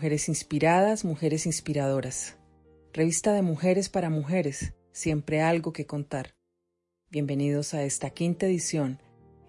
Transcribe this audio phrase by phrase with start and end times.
[0.00, 2.38] Mujeres inspiradas, mujeres inspiradoras.
[2.94, 6.30] Revista de mujeres para mujeres, siempre algo que contar.
[7.10, 9.02] Bienvenidos a esta quinta edición,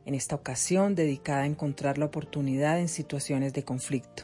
[0.05, 4.23] en esta ocasión dedicada a encontrar la oportunidad en situaciones de conflicto.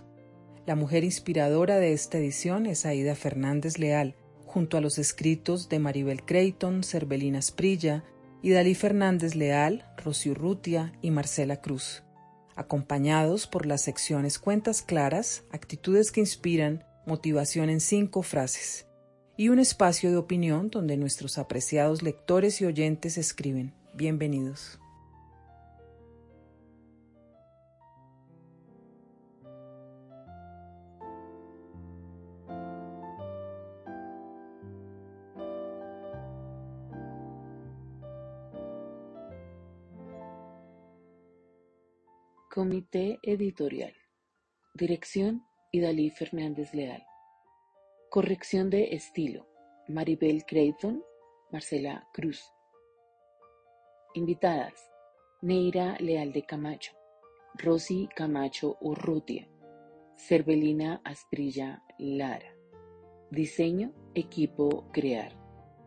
[0.66, 5.80] La mujer inspiradora de esta edición es Aida Fernández Leal, junto a los escritos de
[5.80, 8.04] Maribel Creighton, Cervelina Sprilla,
[8.42, 12.04] y Dalí Fernández Leal, Rocío Rutia y Marcela Cruz
[12.58, 18.88] acompañados por las secciones Cuentas Claras, Actitudes que Inspiran, Motivación en cinco frases,
[19.38, 23.74] y un espacio de opinión donde nuestros apreciados lectores y oyentes escriben.
[23.94, 24.80] Bienvenidos.
[42.58, 43.94] Comité Editorial.
[44.74, 47.06] Dirección Idalí Fernández Leal.
[48.10, 49.46] Corrección de estilo.
[49.88, 51.04] Maribel Creighton,
[51.52, 52.42] Marcela Cruz.
[54.16, 54.74] Invitadas.
[55.44, 56.94] Neira Leal de Camacho.
[57.54, 59.48] Rosy Camacho Urrutia.
[60.16, 62.56] Cervelina Asprilla Lara.
[63.30, 65.32] Diseño, equipo, crear.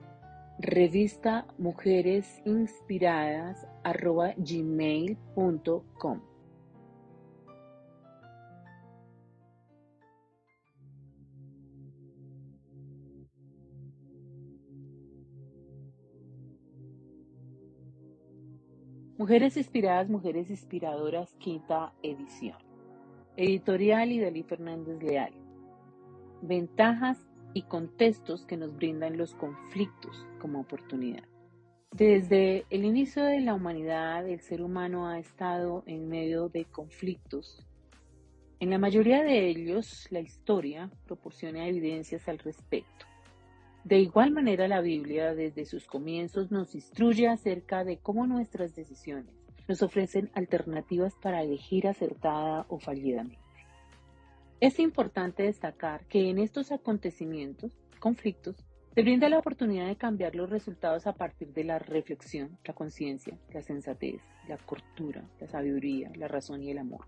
[0.60, 3.64] revista mujeres inspiradas
[4.36, 6.27] gmail.com
[19.18, 22.56] Mujeres Inspiradas, Mujeres Inspiradoras, quinta edición.
[23.36, 25.32] Editorial Idalí Fernández Leal.
[26.40, 27.18] Ventajas
[27.52, 31.24] y contextos que nos brindan los conflictos como oportunidad.
[31.90, 37.66] Desde el inicio de la humanidad, el ser humano ha estado en medio de conflictos.
[38.60, 43.04] En la mayoría de ellos, la historia proporciona evidencias al respecto.
[43.88, 49.32] De igual manera, la Biblia desde sus comienzos nos instruye acerca de cómo nuestras decisiones
[49.66, 53.40] nos ofrecen alternativas para elegir acertada o fallidamente.
[54.60, 58.62] Es importante destacar que en estos acontecimientos, conflictos,
[58.94, 63.38] se brinda la oportunidad de cambiar los resultados a partir de la reflexión, la conciencia,
[63.54, 67.06] la sensatez, la cortura, la sabiduría, la razón y el amor.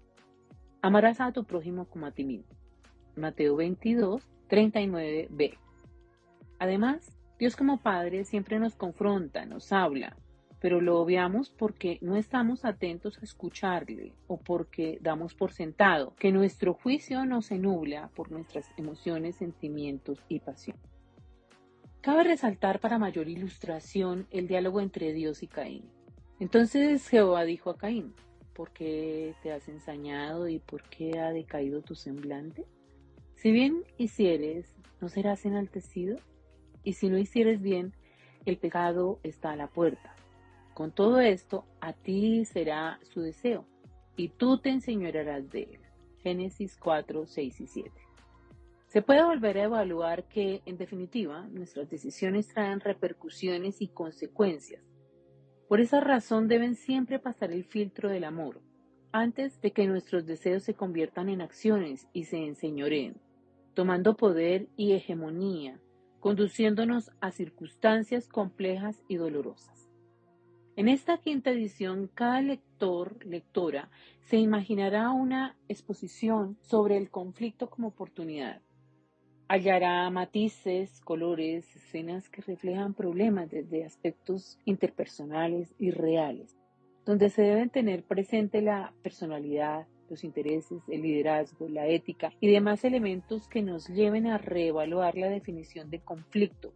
[0.80, 2.56] Amarás a tu prójimo como a ti mismo.
[3.16, 5.58] Mateo 22, 39b.
[6.60, 10.14] Además, Dios como Padre siempre nos confronta, nos habla,
[10.60, 16.32] pero lo obviamos porque no estamos atentos a escucharle o porque damos por sentado que
[16.32, 20.76] nuestro juicio nos nubla por nuestras emociones, sentimientos y pasión.
[22.02, 25.88] Cabe resaltar para mayor ilustración el diálogo entre Dios y Caín.
[26.40, 28.12] Entonces Jehová dijo a Caín,
[28.54, 32.66] ¿por qué te has ensañado y por qué ha decaído tu semblante?
[33.36, 36.18] Si bien hicieres, ¿no serás enaltecido?
[36.84, 37.92] Y si no hicieres bien,
[38.46, 40.14] el pecado está a la puerta.
[40.74, 43.66] Con todo esto, a ti será su deseo,
[44.16, 45.80] y tú te enseñorearás de él.
[46.22, 47.90] Génesis 4, 6 y 7.
[48.86, 54.82] Se puede volver a evaluar que, en definitiva, nuestras decisiones traen repercusiones y consecuencias.
[55.68, 58.60] Por esa razón deben siempre pasar el filtro del amor,
[59.12, 63.16] antes de que nuestros deseos se conviertan en acciones y se enseñoreen,
[63.74, 65.80] tomando poder y hegemonía
[66.20, 69.90] conduciéndonos a circunstancias complejas y dolorosas.
[70.76, 73.90] En esta quinta edición, cada lector, lectora,
[74.22, 78.62] se imaginará una exposición sobre el conflicto como oportunidad.
[79.48, 86.56] Hallará matices, colores, escenas que reflejan problemas desde aspectos interpersonales y reales,
[87.04, 92.84] donde se deben tener presente la personalidad, los intereses, el liderazgo, la ética y demás
[92.84, 96.72] elementos que nos lleven a reevaluar la definición de conflicto,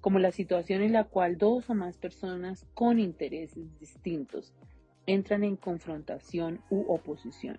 [0.00, 4.54] como la situación en la cual dos o más personas con intereses distintos
[5.06, 7.58] entran en confrontación u oposición,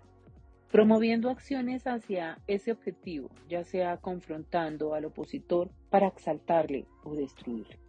[0.71, 7.79] promoviendo acciones hacia ese objetivo, ya sea confrontando al opositor para exaltarle o destruirle.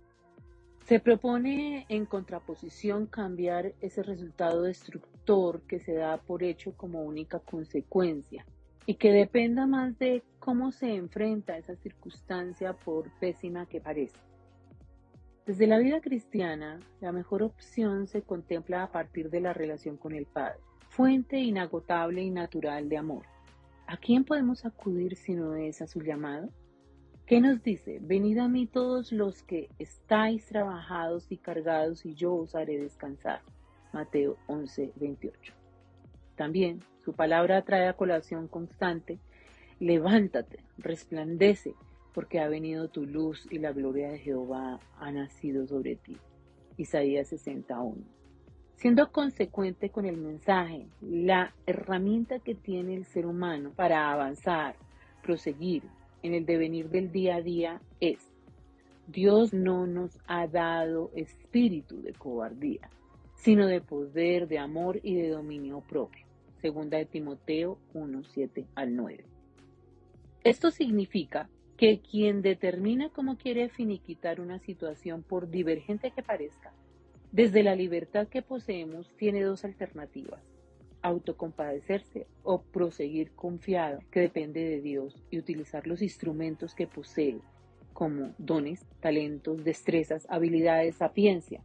[0.86, 4.62] Se propone en contraposición cambiar ese resultado
[5.68, 8.44] que se da por hecho como única consecuencia
[8.84, 14.18] y que dependa más de cómo se enfrenta esa circunstancia por pésima que parezca.
[15.46, 20.14] Desde la vida cristiana, la mejor opción se contempla a partir de la relación con
[20.14, 20.58] el Padre,
[20.88, 23.24] fuente inagotable y natural de amor.
[23.86, 26.48] ¿A quién podemos acudir si no es a su llamado?
[27.24, 28.00] ¿Qué nos dice?
[28.02, 33.42] Venid a mí todos los que estáis trabajados y cargados y yo os haré descansar.
[33.92, 35.52] Mateo 11, 28.
[36.36, 39.18] También su palabra trae a colación constante,
[39.78, 41.74] levántate, resplandece,
[42.12, 46.16] porque ha venido tu luz y la gloria de Jehová ha nacido sobre ti.
[46.76, 47.96] Isaías 61.
[48.76, 54.76] Siendo consecuente con el mensaje, la herramienta que tiene el ser humano para avanzar,
[55.22, 55.82] proseguir
[56.22, 58.32] en el devenir del día a día es,
[59.06, 62.88] Dios no nos ha dado espíritu de cobardía,
[63.42, 66.26] sino de poder, de amor y de dominio propio.
[66.60, 69.24] Segunda de Timoteo 1, 7 al 9.
[70.44, 71.48] Esto significa
[71.78, 76.72] que quien determina cómo quiere finiquitar una situación por divergente que parezca,
[77.32, 80.42] desde la libertad que poseemos tiene dos alternativas,
[81.00, 87.38] autocompadecerse o proseguir confiado, que depende de Dios, y utilizar los instrumentos que posee,
[87.94, 91.62] como dones, talentos, destrezas, habilidades, sapiencia,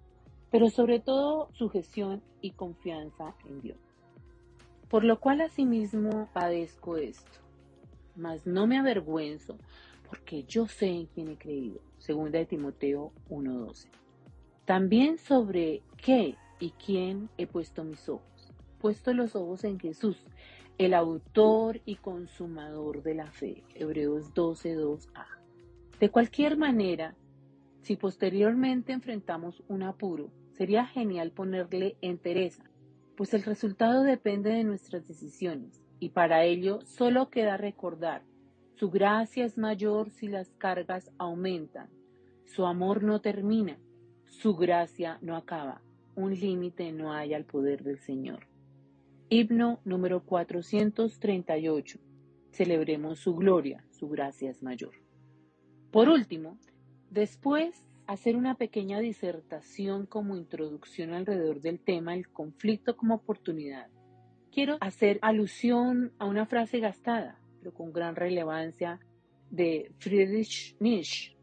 [0.55, 3.77] pero sobre todo sujeción y confianza en Dios.
[4.87, 7.41] Por lo cual asimismo padezco esto,
[8.15, 9.57] mas no me avergüenzo,
[10.07, 11.81] porque yo sé en quién he creído.
[11.97, 13.87] Segunda de Timoteo 1.12.
[14.63, 18.53] También sobre qué y quién he puesto mis ojos.
[18.79, 20.25] Puesto los ojos en Jesús,
[20.77, 23.65] el autor y consumador de la fe.
[23.73, 25.25] Hebreos 12.2a.
[25.99, 27.13] De cualquier manera,
[27.81, 32.63] si posteriormente enfrentamos un apuro, sería genial ponerle entereza,
[33.15, 38.23] pues el resultado depende de nuestras decisiones y para ello solo queda recordar,
[38.75, 41.89] su gracia es mayor si las cargas aumentan,
[42.45, 43.77] su amor no termina
[44.35, 45.81] su gracia no acaba,
[46.15, 48.47] un límite no hay al poder del Señor.
[49.29, 51.99] Himno número 438.
[52.51, 54.93] Celebremos su gloria, su gracia es mayor.
[55.91, 56.57] Por último,
[57.09, 63.87] después hacer una pequeña disertación como introducción alrededor del tema el conflicto como oportunidad.
[64.51, 68.99] Quiero hacer alusión a una frase gastada, pero con gran relevancia,
[69.49, 71.35] de Friedrich Nietzsche,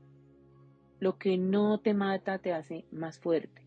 [1.01, 3.63] lo que no te mata te hace más fuerte.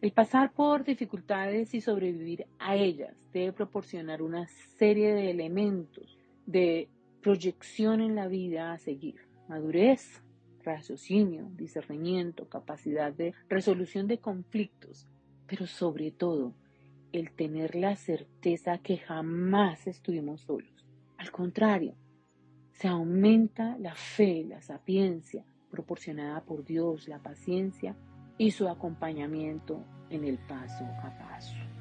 [0.00, 6.88] El pasar por dificultades y sobrevivir a ellas debe proporcionar una serie de elementos de
[7.22, 9.20] proyección en la vida a seguir.
[9.48, 10.22] Madurez,
[10.64, 15.06] raciocinio, discernimiento, capacidad de resolución de conflictos,
[15.46, 16.54] pero sobre todo
[17.12, 20.86] el tener la certeza que jamás estuvimos solos.
[21.18, 21.94] Al contrario,
[22.72, 27.96] se aumenta la fe, la sapiencia, proporcionada por Dios, la paciencia
[28.38, 31.71] y su acompañamiento en el paso a paso.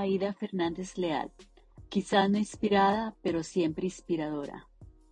[0.00, 1.30] Aida Fernández Leal,
[1.90, 4.66] quizás no inspirada, pero siempre inspiradora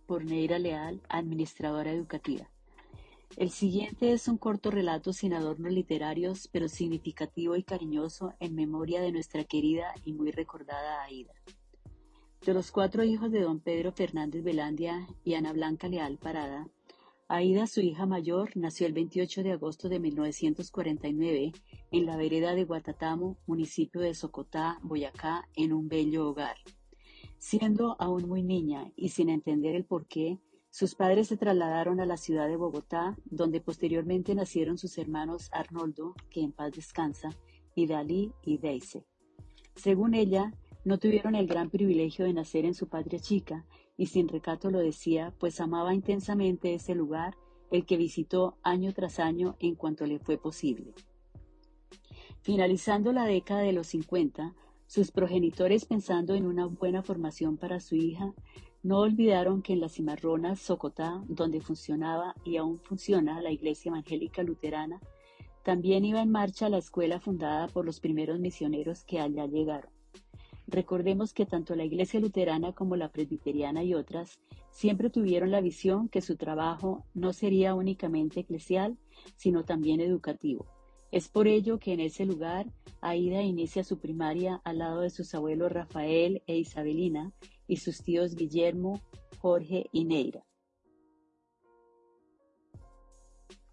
[0.07, 2.49] por Neira Leal, administradora educativa.
[3.37, 8.99] El siguiente es un corto relato sin adornos literarios, pero significativo y cariñoso en memoria
[9.01, 11.33] de nuestra querida y muy recordada Aida.
[12.43, 16.67] De los cuatro hijos de don Pedro Fernández Velandia y Ana Blanca Leal Parada,
[17.31, 21.51] Aida, su hija mayor, nació el 28 de agosto de 1949
[21.91, 26.55] en la vereda de Guatatamo, municipio de Socotá, Boyacá, en un bello hogar.
[27.37, 30.39] Siendo aún muy niña y sin entender el porqué,
[30.71, 36.15] sus padres se trasladaron a la ciudad de Bogotá, donde posteriormente nacieron sus hermanos Arnoldo,
[36.31, 37.29] que en paz descansa,
[37.75, 39.05] y Dalí y Deise.
[39.75, 40.51] Según ella,
[40.83, 43.67] no tuvieron el gran privilegio de nacer en su patria chica,
[43.99, 47.35] y sin recato lo decía, pues amaba intensamente ese lugar,
[47.69, 50.93] el que visitó año tras año en cuanto le fue posible.
[52.39, 54.55] Finalizando la década de los 50,
[54.87, 58.33] sus progenitores, pensando en una buena formación para su hija,
[58.83, 64.43] no olvidaron que en las cimarronas Socotá, donde funcionaba y aún funciona la Iglesia Evangélica
[64.43, 65.01] Luterana,
[65.65, 69.98] también iba en marcha la escuela fundada por los primeros misioneros que allá llegaron.
[70.69, 74.39] Recordemos que tanto la Iglesia Luterana como la Presbiteriana y otras
[74.71, 78.97] siempre tuvieron la visión que su trabajo no sería únicamente eclesial,
[79.35, 80.65] sino también educativo
[81.11, 82.67] es por ello que en ese lugar
[83.01, 87.31] Aida inicia su primaria al lado de sus abuelos Rafael e Isabelina
[87.67, 89.01] y sus tíos Guillermo,
[89.39, 90.45] Jorge y Neira.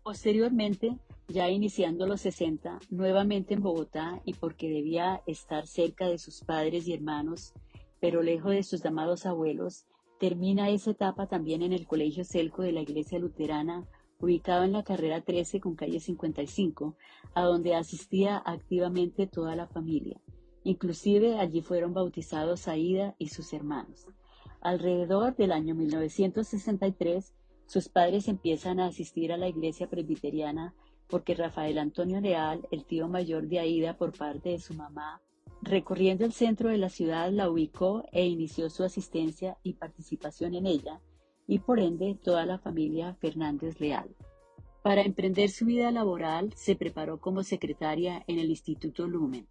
[0.03, 0.97] Posteriormente,
[1.29, 6.87] ya iniciando los 60, nuevamente en Bogotá y porque debía estar cerca de sus padres
[6.87, 7.53] y hermanos,
[8.01, 9.87] pero lejos de sus amados abuelos,
[10.21, 13.87] termina esa etapa también en el Colegio Celco de la Iglesia Luterana,
[14.21, 16.97] ubicado en la carrera 13 con calle 55,
[17.35, 20.21] a donde asistía activamente toda la familia.
[20.65, 24.07] Inclusive allí fueron bautizados Aida y sus hermanos.
[24.61, 27.35] Alrededor del año 1963,
[27.67, 30.75] sus padres empiezan a asistir a la iglesia presbiteriana
[31.09, 35.23] porque Rafael Antonio Leal, el tío mayor de Aida por parte de su mamá,
[35.63, 40.67] recorriendo el centro de la ciudad la ubicó e inició su asistencia y participación en
[40.67, 41.01] ella,
[41.47, 44.15] y por ende toda la familia Fernández Leal.
[44.83, 49.47] Para emprender su vida laboral se preparó como secretaria en el Instituto Lumen.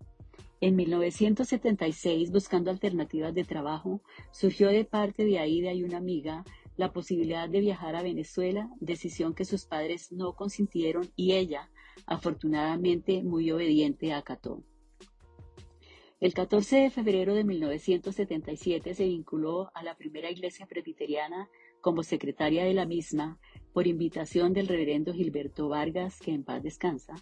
[0.62, 6.46] En 1976, buscando alternativas de trabajo, surgió de parte de Aida y una amiga
[6.78, 11.70] la posibilidad de viajar a Venezuela, decisión que sus padres no consintieron y ella,
[12.06, 14.64] afortunadamente muy obediente, acató.
[16.22, 21.50] El 14 de febrero de 1977 se vinculó a la primera iglesia presbiteriana
[21.82, 23.38] como secretaria de la misma
[23.74, 27.14] por invitación del reverendo Gilberto Vargas, que en paz descansa,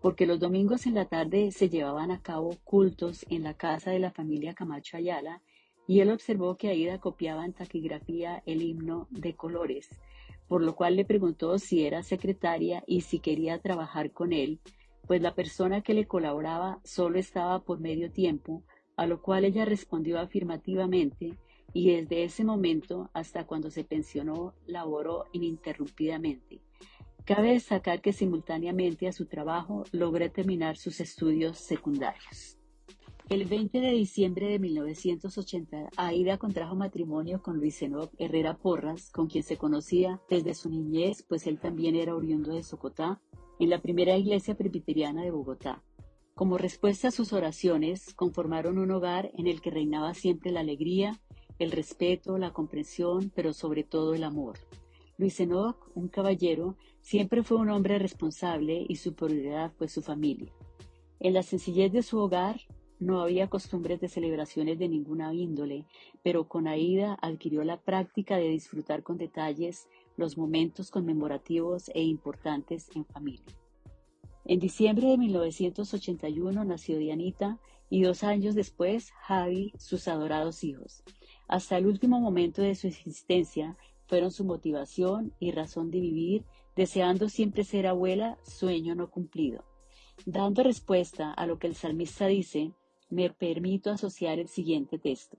[0.00, 3.98] porque los domingos en la tarde se llevaban a cabo cultos en la casa de
[3.98, 5.42] la familia Camacho Ayala
[5.86, 9.88] y él observó que Aida copiaba en taquigrafía el himno de colores,
[10.48, 14.60] por lo cual le preguntó si era secretaria y si quería trabajar con él,
[15.06, 18.62] pues la persona que le colaboraba solo estaba por medio tiempo,
[18.96, 21.34] a lo cual ella respondió afirmativamente
[21.72, 26.60] y desde ese momento hasta cuando se pensionó laboró ininterrumpidamente.
[27.24, 32.56] Cabe destacar que simultáneamente a su trabajo logró terminar sus estudios secundarios.
[33.28, 39.26] El 20 de diciembre de 1980, Aida contrajo matrimonio con Luis Enoch Herrera Porras, con
[39.26, 43.20] quien se conocía desde su niñez, pues él también era oriundo de Socotá,
[43.58, 45.82] en la primera iglesia presbiteriana de Bogotá.
[46.34, 51.20] Como respuesta a sus oraciones, conformaron un hogar en el que reinaba siempre la alegría,
[51.58, 54.56] el respeto, la comprensión, pero sobre todo el amor.
[55.18, 60.52] Luis Enoch, un caballero, siempre fue un hombre responsable y su prioridad fue su familia.
[61.18, 62.60] En la sencillez de su hogar,
[62.98, 65.84] no había costumbres de celebraciones de ninguna índole,
[66.22, 72.88] pero con Aida adquirió la práctica de disfrutar con detalles los momentos conmemorativos e importantes
[72.94, 73.54] en familia.
[74.44, 77.58] En diciembre de 1981 nació Dianita
[77.90, 81.02] y dos años después Javi, sus adorados hijos.
[81.48, 83.76] Hasta el último momento de su existencia
[84.06, 86.44] fueron su motivación y razón de vivir,
[86.76, 89.64] deseando siempre ser abuela, sueño no cumplido.
[90.24, 92.72] Dando respuesta a lo que el salmista dice,
[93.08, 95.38] me permito asociar el siguiente texto.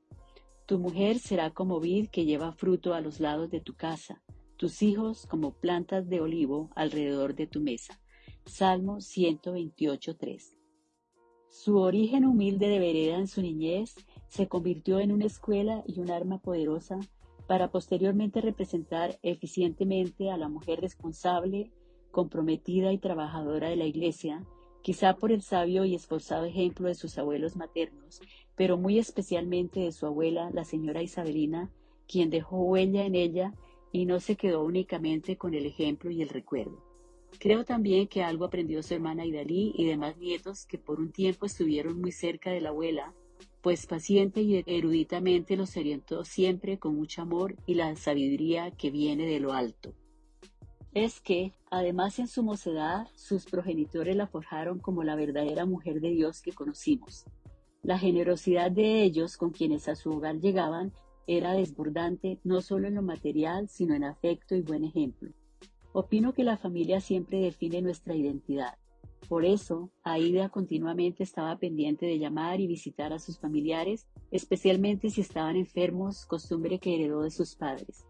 [0.66, 4.22] Tu mujer será como vid que lleva fruto a los lados de tu casa,
[4.58, 8.02] tus hijos como plantas de olivo alrededor de tu mesa.
[8.46, 10.58] Salmo 128.3.
[11.50, 13.96] Su origen humilde de vereda en su niñez
[14.28, 17.00] se convirtió en una escuela y un arma poderosa
[17.48, 21.72] para posteriormente representar eficientemente a la mujer responsable,
[22.12, 24.46] comprometida y trabajadora de la Iglesia,
[24.82, 28.22] quizá por el sabio y esforzado ejemplo de sus abuelos maternos,
[28.56, 31.70] pero muy especialmente de su abuela, la señora Isabelina,
[32.08, 33.54] quien dejó huella en ella
[33.92, 36.84] y no se quedó únicamente con el ejemplo y el recuerdo.
[37.40, 41.46] Creo también que algo aprendió su hermana Idalí y demás nietos que por un tiempo
[41.46, 43.14] estuvieron muy cerca de la abuela,
[43.62, 49.26] pues paciente y eruditamente los orientó siempre con mucho amor y la sabiduría que viene
[49.26, 49.94] de lo alto
[51.04, 56.10] es que, además en su mocedad, sus progenitores la forjaron como la verdadera mujer de
[56.10, 57.26] Dios que conocimos.
[57.84, 60.94] La generosidad de ellos con quienes a su hogar llegaban
[61.28, 65.32] era desbordante no solo en lo material, sino en afecto y buen ejemplo.
[65.94, 68.78] Opino que la familia siempre define nuestra identidad.
[69.28, 75.22] Por eso, Aida continuamente estaba pendiente de llamar y visitar a sus familiares, especialmente si
[75.22, 78.06] estaban enfermos, costumbre que heredó de sus padres.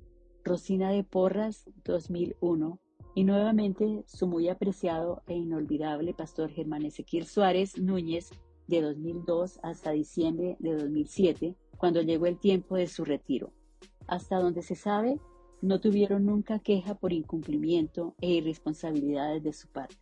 [0.43, 2.79] Rosina de Porras, 2001,
[3.15, 8.31] y nuevamente su muy apreciado e inolvidable pastor Germán Ezequiel Suárez Núñez,
[8.67, 13.51] de 2002 hasta diciembre de 2007, cuando llegó el tiempo de su retiro.
[14.07, 15.19] Hasta donde se sabe,
[15.61, 19.97] no tuvieron nunca queja por incumplimiento e irresponsabilidades de su parte.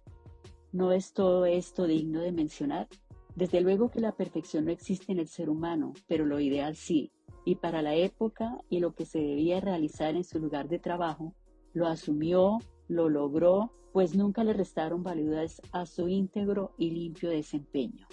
[0.71, 2.87] ¿No es todo esto digno de mencionar?
[3.35, 7.11] Desde luego que la perfección no existe en el ser humano, pero lo ideal sí,
[7.45, 11.33] y para la época y lo que se debía realizar en su lugar de trabajo,
[11.73, 18.07] lo asumió, lo logró, pues nunca le restaron validez a su íntegro y limpio desempeño.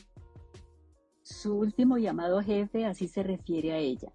[1.23, 4.13] Su último llamado jefe así se refiere a ella.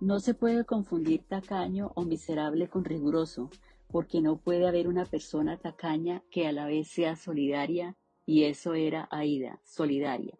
[0.00, 3.50] No se puede confundir tacaño o miserable con riguroso,
[3.88, 7.96] porque no puede haber una persona tacaña que a la vez sea solidaria,
[8.26, 10.36] y eso era Aida, solidaria.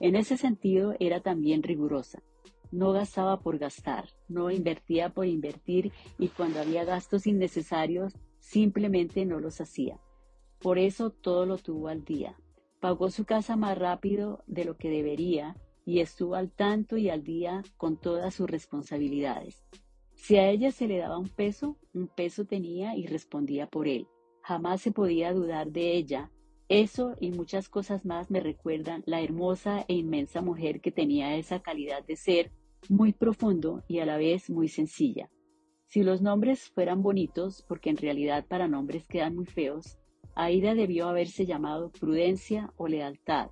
[0.00, 2.22] En ese sentido era también rigurosa.
[2.70, 9.40] No gastaba por gastar, no invertía por invertir y cuando había gastos innecesarios simplemente no
[9.40, 10.00] los hacía.
[10.60, 12.36] Por eso todo lo tuvo al día.
[12.80, 17.22] Pagó su casa más rápido de lo que debería y estuvo al tanto y al
[17.22, 19.64] día con todas sus responsabilidades.
[20.14, 24.08] Si a ella se le daba un peso, un peso tenía y respondía por él.
[24.42, 26.30] Jamás se podía dudar de ella,
[26.68, 31.60] eso y muchas cosas más me recuerdan la hermosa e inmensa mujer que tenía esa
[31.60, 32.50] calidad de ser
[32.88, 35.30] muy profundo y a la vez muy sencilla.
[35.86, 39.98] Si los nombres fueran bonitos, porque en realidad para nombres quedan muy feos,
[40.34, 43.48] Aida debió haberse llamado Prudencia o Lealtad,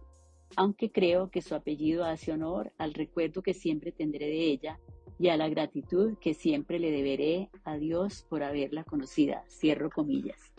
[0.57, 4.81] aunque creo que su apellido hace honor al recuerdo que siempre tendré de ella
[5.19, 9.45] y a la gratitud que siempre le deberé a Dios por haberla conocida.
[9.49, 10.53] Cierro comillas.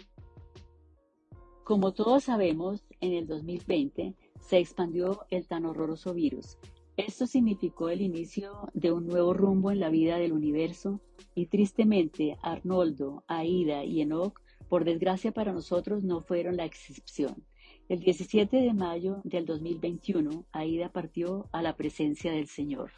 [1.66, 6.60] Como todos sabemos, en el 2020 se expandió el tan horroroso virus.
[6.96, 11.02] Esto significó el inicio de un nuevo rumbo en la vida del universo
[11.34, 17.44] y tristemente Arnoldo, Aida y Enoch, por desgracia para nosotros, no fueron la excepción.
[17.90, 22.92] El 17 de mayo del 2021, Aida partió a la presencia del Señor.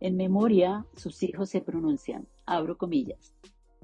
[0.00, 3.34] En memoria, sus hijos se pronuncian, abro comillas,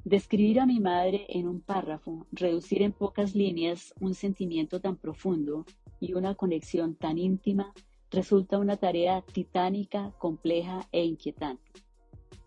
[0.04, 5.64] Describir a mi madre en un párrafo, reducir en pocas líneas un sentimiento tan profundo
[6.00, 7.72] y una conexión tan íntima,
[8.10, 11.70] resulta una tarea titánica, compleja e inquietante.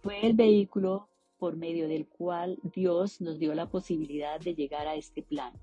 [0.02, 4.96] Fue el vehículo por medio del cual Dios nos dio la posibilidad de llegar a
[4.96, 5.54] este plan.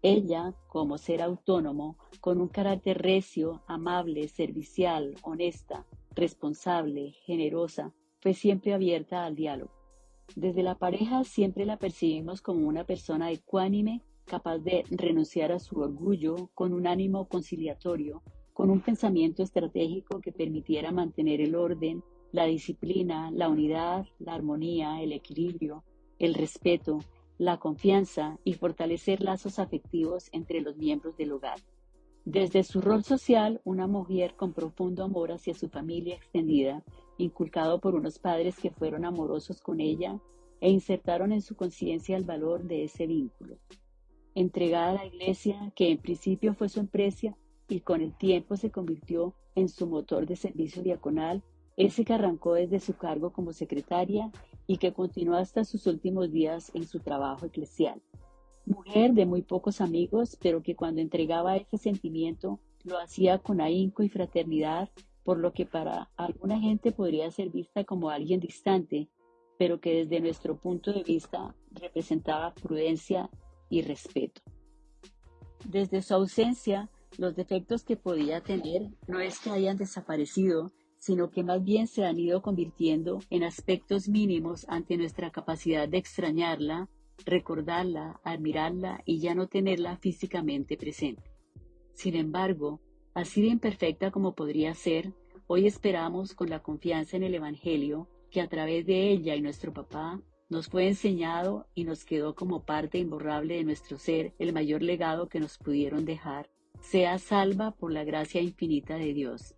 [0.00, 8.72] Ella, como ser autónomo, con un carácter recio, amable, servicial, honesta, responsable, generosa, fue siempre
[8.72, 9.77] abierta al diálogo.
[10.36, 15.80] Desde la pareja siempre la percibimos como una persona ecuánime, capaz de renunciar a su
[15.80, 22.44] orgullo con un ánimo conciliatorio, con un pensamiento estratégico que permitiera mantener el orden, la
[22.44, 25.82] disciplina, la unidad, la armonía, el equilibrio,
[26.18, 26.98] el respeto,
[27.38, 31.60] la confianza y fortalecer lazos afectivos entre los miembros del hogar.
[32.24, 36.84] Desde su rol social, una mujer con profundo amor hacia su familia extendida
[37.18, 40.18] inculcado por unos padres que fueron amorosos con ella
[40.60, 43.58] e insertaron en su conciencia el valor de ese vínculo.
[44.34, 47.36] Entregada a la iglesia, que en principio fue su empresa
[47.68, 51.42] y con el tiempo se convirtió en su motor de servicio diaconal,
[51.76, 54.30] ese que arrancó desde su cargo como secretaria
[54.66, 58.00] y que continuó hasta sus últimos días en su trabajo eclesial.
[58.66, 64.02] Mujer de muy pocos amigos, pero que cuando entregaba ese sentimiento lo hacía con ahínco
[64.02, 64.90] y fraternidad
[65.28, 69.10] por lo que para alguna gente podría ser vista como alguien distante,
[69.58, 73.28] pero que desde nuestro punto de vista representaba prudencia
[73.68, 74.40] y respeto.
[75.66, 76.88] Desde su ausencia,
[77.18, 82.06] los defectos que podía tener no es que hayan desaparecido, sino que más bien se
[82.06, 86.88] han ido convirtiendo en aspectos mínimos ante nuestra capacidad de extrañarla,
[87.26, 91.30] recordarla, admirarla y ya no tenerla físicamente presente.
[91.92, 92.80] Sin embargo,
[93.18, 95.12] Así de imperfecta como podría ser,
[95.48, 99.72] hoy esperamos con la confianza en el Evangelio que a través de ella y nuestro
[99.72, 104.82] papá nos fue enseñado y nos quedó como parte imborrable de nuestro ser el mayor
[104.82, 106.48] legado que nos pudieron dejar,
[106.80, 109.56] sea salva por la gracia infinita de Dios.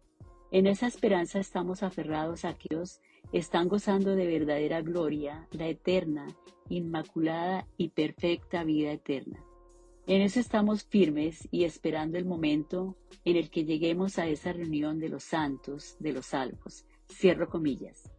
[0.50, 6.34] En esa esperanza estamos aferrados a que Dios están gozando de verdadera gloria, la eterna,
[6.70, 9.44] inmaculada y perfecta vida eterna.
[10.10, 14.98] En eso estamos firmes y esperando el momento en el que lleguemos a esa reunión
[14.98, 16.84] de los santos, de los salvos.
[17.08, 18.10] Cierro comillas.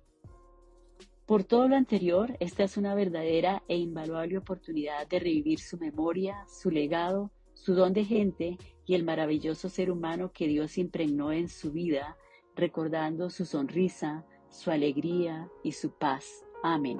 [1.26, 6.46] Por todo lo anterior, esta es una verdadera e invaluable oportunidad de revivir su memoria,
[6.48, 11.50] su legado, su don de gente y el maravilloso ser humano que Dios impregnó en
[11.50, 12.16] su vida,
[12.56, 16.46] recordando su sonrisa, su alegría y su paz.
[16.64, 17.00] Amén.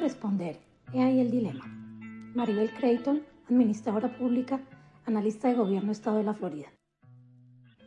[0.00, 0.58] Responder.
[0.92, 1.64] He ahí el dilema.
[2.34, 4.60] Maribel Creighton, administradora pública,
[5.06, 6.68] analista de gobierno Estado de la Florida.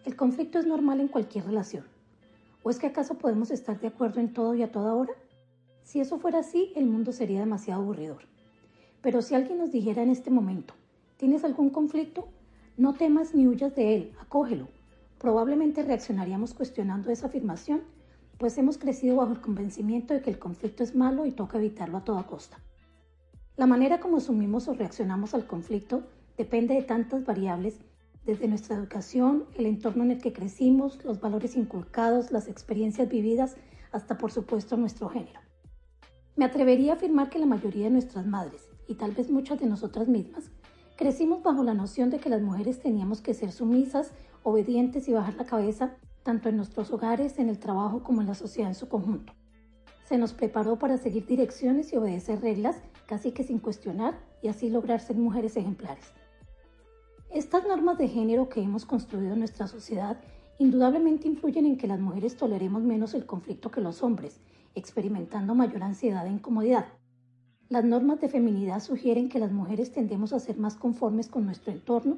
[0.05, 1.85] El conflicto es normal en cualquier relación.
[2.63, 5.13] ¿O es que acaso podemos estar de acuerdo en todo y a toda hora?
[5.83, 8.23] Si eso fuera así, el mundo sería demasiado aburridor.
[9.01, 10.73] Pero si alguien nos dijera en este momento,
[11.17, 12.27] ¿tienes algún conflicto?
[12.75, 14.67] No temas ni huyas de él, acógelo.
[15.19, 17.81] Probablemente reaccionaríamos cuestionando esa afirmación
[18.39, 21.97] pues hemos crecido bajo el convencimiento de que el conflicto es malo y toca evitarlo
[21.97, 22.57] a toda costa.
[23.57, 26.03] La manera como asumimos o reaccionamos al conflicto
[26.37, 27.79] depende de tantas variables,
[28.25, 33.57] desde nuestra educación, el entorno en el que crecimos, los valores inculcados, las experiencias vividas,
[33.91, 35.41] hasta por supuesto nuestro género.
[36.37, 39.65] Me atrevería a afirmar que la mayoría de nuestras madres, y tal vez muchas de
[39.65, 40.49] nosotras mismas,
[40.95, 44.11] crecimos bajo la noción de que las mujeres teníamos que ser sumisas,
[44.43, 48.35] obedientes y bajar la cabeza tanto en nuestros hogares, en el trabajo como en la
[48.35, 49.33] sociedad en su conjunto.
[50.05, 52.77] Se nos preparó para seguir direcciones y obedecer reglas
[53.07, 56.13] casi que sin cuestionar y así lograr ser mujeres ejemplares.
[57.29, 60.19] Estas normas de género que hemos construido en nuestra sociedad
[60.57, 64.41] indudablemente influyen en que las mujeres toleremos menos el conflicto que los hombres,
[64.75, 66.87] experimentando mayor ansiedad e incomodidad.
[67.69, 71.71] Las normas de feminidad sugieren que las mujeres tendemos a ser más conformes con nuestro
[71.71, 72.17] entorno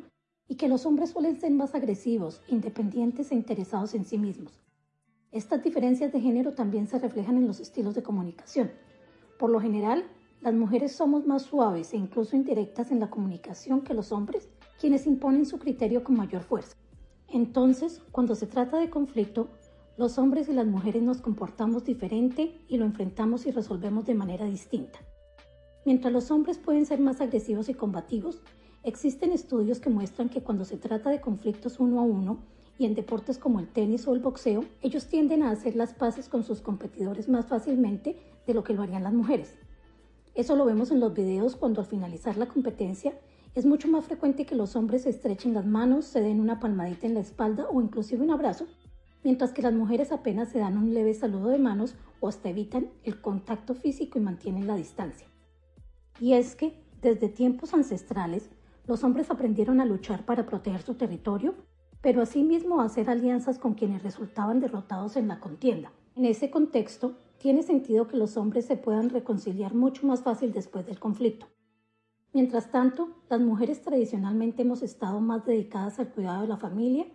[0.51, 4.51] y que los hombres suelen ser más agresivos, independientes e interesados en sí mismos.
[5.31, 8.69] Estas diferencias de género también se reflejan en los estilos de comunicación.
[9.39, 10.03] Por lo general,
[10.41, 15.07] las mujeres somos más suaves e incluso indirectas en la comunicación que los hombres, quienes
[15.07, 16.75] imponen su criterio con mayor fuerza.
[17.29, 19.47] Entonces, cuando se trata de conflicto,
[19.95, 24.47] los hombres y las mujeres nos comportamos diferente y lo enfrentamos y resolvemos de manera
[24.47, 24.99] distinta.
[25.85, 28.41] Mientras los hombres pueden ser más agresivos y combativos,
[28.83, 32.39] Existen estudios que muestran que cuando se trata de conflictos uno a uno
[32.79, 36.27] y en deportes como el tenis o el boxeo, ellos tienden a hacer las paces
[36.27, 38.17] con sus competidores más fácilmente
[38.47, 39.55] de lo que lo harían las mujeres.
[40.33, 43.13] Eso lo vemos en los videos cuando al finalizar la competencia
[43.53, 47.05] es mucho más frecuente que los hombres se estrechen las manos, se den una palmadita
[47.05, 48.65] en la espalda o inclusive un abrazo,
[49.23, 52.89] mientras que las mujeres apenas se dan un leve saludo de manos o hasta evitan
[53.03, 55.27] el contacto físico y mantienen la distancia.
[56.19, 58.49] Y es que, desde tiempos ancestrales,
[58.85, 61.55] los hombres aprendieron a luchar para proteger su territorio,
[62.01, 65.91] pero asimismo a hacer alianzas con quienes resultaban derrotados en la contienda.
[66.15, 70.85] En ese contexto, tiene sentido que los hombres se puedan reconciliar mucho más fácil después
[70.85, 71.47] del conflicto.
[72.33, 77.05] Mientras tanto, las mujeres tradicionalmente hemos estado más dedicadas al cuidado de la familia,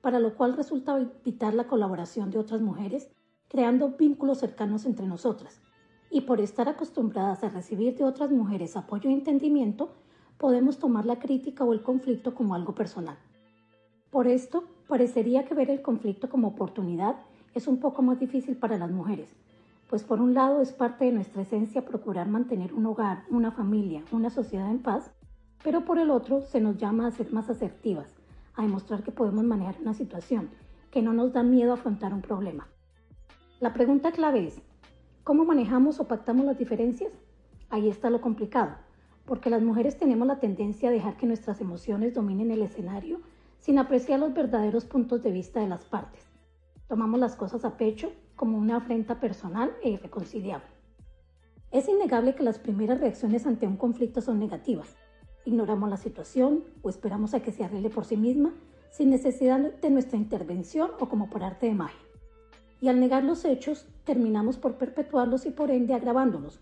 [0.00, 3.10] para lo cual resulta evitar la colaboración de otras mujeres,
[3.48, 5.62] creando vínculos cercanos entre nosotras.
[6.10, 9.94] Y por estar acostumbradas a recibir de otras mujeres apoyo y entendimiento,
[10.38, 13.16] podemos tomar la crítica o el conflicto como algo personal.
[14.10, 17.16] Por esto, parecería que ver el conflicto como oportunidad
[17.54, 19.28] es un poco más difícil para las mujeres,
[19.88, 24.02] pues por un lado es parte de nuestra esencia procurar mantener un hogar, una familia,
[24.12, 25.10] una sociedad en paz,
[25.62, 28.12] pero por el otro se nos llama a ser más asertivas,
[28.54, 30.50] a demostrar que podemos manejar una situación,
[30.90, 32.68] que no nos da miedo afrontar un problema.
[33.60, 34.60] La pregunta clave es,
[35.22, 37.12] ¿cómo manejamos o pactamos las diferencias?
[37.70, 38.83] Ahí está lo complicado
[39.26, 43.20] porque las mujeres tenemos la tendencia a dejar que nuestras emociones dominen el escenario
[43.58, 46.22] sin apreciar los verdaderos puntos de vista de las partes.
[46.88, 50.68] Tomamos las cosas a pecho como una afrenta personal e irreconciliable.
[51.70, 54.94] Es innegable que las primeras reacciones ante un conflicto son negativas.
[55.46, 58.52] Ignoramos la situación o esperamos a que se arregle por sí misma
[58.90, 61.98] sin necesidad de nuestra intervención o como por arte de magia.
[62.80, 66.60] Y al negar los hechos, terminamos por perpetuarlos y por ende agravándolos,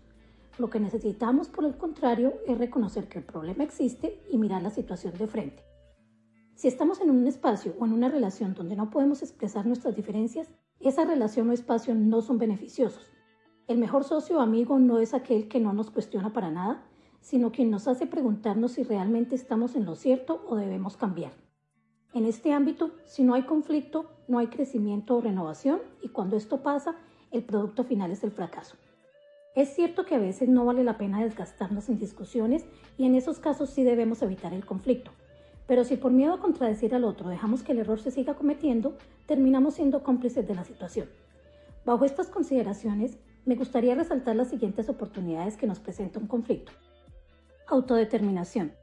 [0.57, 4.69] lo que necesitamos, por el contrario, es reconocer que el problema existe y mirar la
[4.69, 5.63] situación de frente.
[6.55, 10.49] Si estamos en un espacio o en una relación donde no podemos expresar nuestras diferencias,
[10.79, 13.11] esa relación o espacio no son beneficiosos.
[13.67, 16.85] El mejor socio o amigo no es aquel que no nos cuestiona para nada,
[17.21, 21.33] sino quien nos hace preguntarnos si realmente estamos en lo cierto o debemos cambiar.
[22.13, 26.61] En este ámbito, si no hay conflicto, no hay crecimiento o renovación y cuando esto
[26.61, 26.95] pasa,
[27.31, 28.75] el producto final es el fracaso.
[29.55, 32.65] Es cierto que a veces no vale la pena desgastarnos en discusiones
[32.97, 35.11] y en esos casos sí debemos evitar el conflicto.
[35.67, 38.97] Pero si por miedo a contradecir al otro dejamos que el error se siga cometiendo,
[39.27, 41.07] terminamos siendo cómplices de la situación.
[41.85, 46.71] Bajo estas consideraciones, me gustaría resaltar las siguientes oportunidades que nos presenta un conflicto.
[47.67, 48.73] Autodeterminación.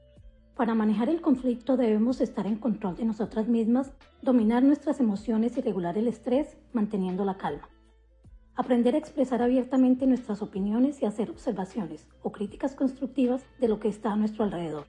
[0.54, 3.90] Para manejar el conflicto debemos estar en control de nosotras mismas,
[4.22, 7.68] dominar nuestras emociones y regular el estrés, manteniendo la calma.
[8.60, 13.88] Aprender a expresar abiertamente nuestras opiniones y hacer observaciones o críticas constructivas de lo que
[13.88, 14.84] está a nuestro alrededor.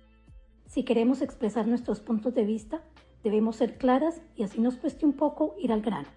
[0.65, 2.81] Si queremos expresar nuestros puntos de vista,
[3.23, 6.09] debemos ser claras y así nos cueste un poco ir al grano.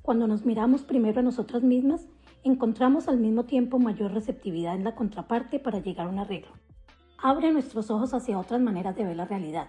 [0.00, 2.06] Cuando nos miramos primero a nosotras mismas,
[2.44, 6.52] encontramos al mismo tiempo mayor receptividad en la contraparte para llegar a un arreglo.
[7.18, 9.66] Abre nuestros ojos hacia otras maneras de ver la realidad.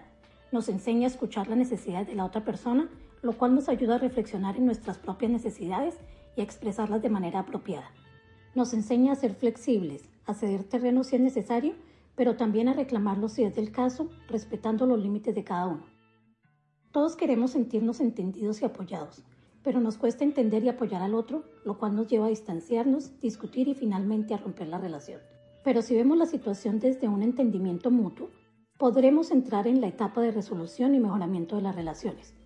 [0.52, 2.88] Nos enseña a escuchar las necesidades de la otra persona,
[3.22, 5.98] lo cual nos ayuda a reflexionar en nuestras propias necesidades
[6.38, 7.90] y expresarlas de manera apropiada.
[8.54, 11.74] Nos enseña a ser flexibles, a ceder terreno si es necesario,
[12.14, 15.84] pero también a reclamarlo si es del caso, respetando los límites de cada uno.
[16.92, 19.24] Todos queremos sentirnos entendidos y apoyados,
[19.64, 23.66] pero nos cuesta entender y apoyar al otro, lo cual nos lleva a distanciarnos, discutir
[23.66, 25.20] y finalmente a romper la relación.
[25.64, 28.30] Pero si vemos la situación desde un entendimiento mutuo,
[28.78, 32.37] podremos entrar en la etapa de resolución y mejoramiento de las relaciones.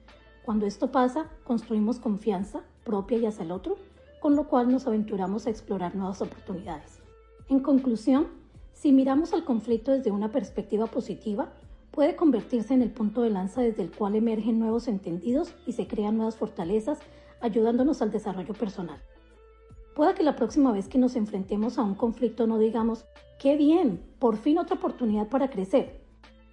[0.45, 3.77] Cuando esto pasa, construimos confianza propia y hacia el otro,
[4.21, 7.01] con lo cual nos aventuramos a explorar nuevas oportunidades.
[7.49, 8.27] En conclusión,
[8.73, 11.53] si miramos al conflicto desde una perspectiva positiva,
[11.93, 15.87] puede convertirse en el punto de lanza desde el cual emergen nuevos entendidos y se
[15.87, 16.99] crean nuevas fortalezas,
[17.41, 19.01] ayudándonos al desarrollo personal.
[19.95, 23.05] Pueda que la próxima vez que nos enfrentemos a un conflicto no digamos,
[23.39, 26.02] qué bien, por fin otra oportunidad para crecer.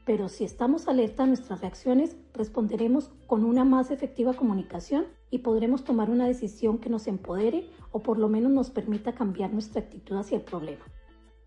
[0.10, 5.84] Pero si estamos alerta a nuestras reacciones, responderemos con una más efectiva comunicación y podremos
[5.84, 10.16] tomar una decisión que nos empodere o por lo menos nos permita cambiar nuestra actitud
[10.16, 10.84] hacia el problema.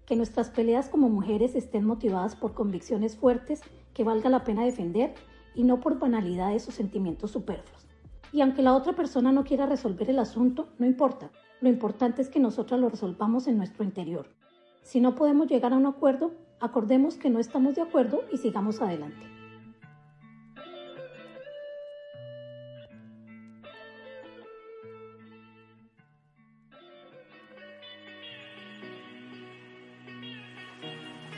[0.07, 3.62] Que nuestras peleas como mujeres estén motivadas por convicciones fuertes
[3.94, 5.12] que valga la pena defender
[5.57, 7.88] y no por banalidades o sentimientos superfluos.
[8.33, 12.29] Y aunque la otra persona no quiera resolver el asunto, no importa, lo importante es
[12.29, 14.29] que nosotras lo resolvamos en nuestro interior.
[14.83, 18.81] Si no podemos llegar a un acuerdo, acordemos que no estamos de acuerdo y sigamos
[18.81, 19.27] adelante.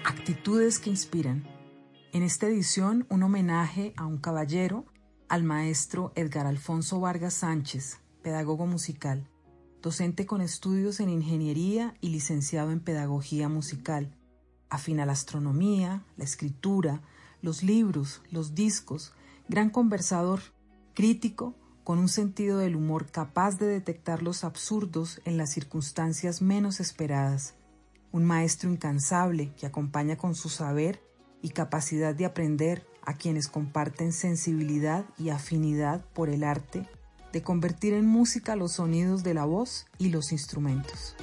[0.04, 1.44] Actitudes que inspiran.
[2.12, 4.86] En esta edición, un homenaje a un caballero,
[5.28, 9.28] al maestro Edgar Alfonso Vargas Sánchez, pedagogo musical
[9.84, 14.16] docente con estudios en ingeniería y licenciado en pedagogía musical,
[14.70, 17.02] afina a la astronomía, la escritura,
[17.42, 19.12] los libros, los discos,
[19.46, 20.40] gran conversador,
[20.94, 26.80] crítico, con un sentido del humor capaz de detectar los absurdos en las circunstancias menos
[26.80, 27.52] esperadas,
[28.10, 31.02] un maestro incansable que acompaña con su saber
[31.42, 36.88] y capacidad de aprender a quienes comparten sensibilidad y afinidad por el arte
[37.34, 41.16] de convertir en música los sonidos de la voz y los instrumentos.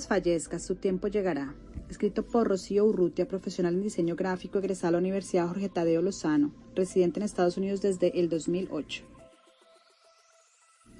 [0.00, 1.54] Nunca desfallezcas, su tiempo llegará.
[1.90, 6.54] Escrito por Rocío Urrutia, profesional en diseño gráfico, egresada a la Universidad Jorge Tadeo Lozano,
[6.74, 9.04] residente en Estados Unidos desde el 2008.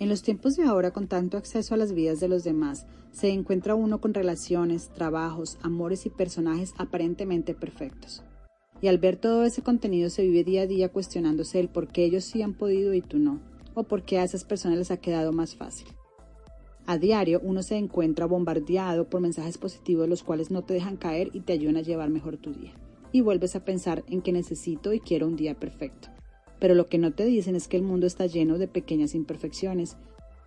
[0.00, 3.30] En los tiempos de ahora, con tanto acceso a las vidas de los demás, se
[3.30, 8.22] encuentra uno con relaciones, trabajos, amores y personajes aparentemente perfectos.
[8.82, 12.04] Y al ver todo ese contenido se vive día a día cuestionándose el por qué
[12.04, 13.40] ellos sí han podido y tú no,
[13.72, 15.88] o por qué a esas personas les ha quedado más fácil.
[16.90, 21.30] A diario uno se encuentra bombardeado por mensajes positivos los cuales no te dejan caer
[21.32, 22.72] y te ayudan a llevar mejor tu día.
[23.12, 26.08] Y vuelves a pensar en que necesito y quiero un día perfecto.
[26.58, 29.98] Pero lo que no te dicen es que el mundo está lleno de pequeñas imperfecciones